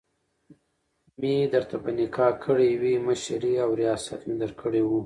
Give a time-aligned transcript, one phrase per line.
[1.19, 4.99] مي درته په نکاح کړي وي، مشري او رياست مي درکړی وو